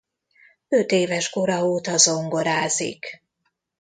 [0.69, 3.23] Ötéves kora óta zongorázik.